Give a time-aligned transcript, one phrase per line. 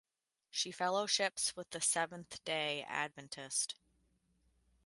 [0.49, 3.75] She fellowships with the Seventh Day Adventist.